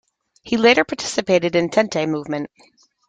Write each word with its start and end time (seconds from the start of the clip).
He 0.41 0.57
later 0.57 0.83
participated 0.83 1.55
in 1.55 1.67
the 1.67 1.75
tenente 1.75 2.09
movement. 2.09 2.49